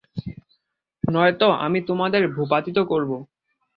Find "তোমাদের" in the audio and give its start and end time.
1.87-2.23